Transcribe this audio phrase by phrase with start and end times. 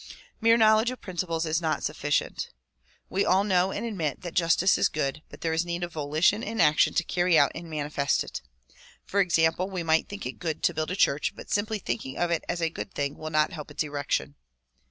[0.41, 2.49] Mere knowledge of principles is not sufficient.
[3.07, 6.43] We all know and admit that justice is good but there is need of volition
[6.43, 8.41] and action to carry out and manifest it.
[9.05, 12.31] For example, we might think it good to build a church but simply thinking of
[12.31, 14.33] it as a good thing will not help its erection.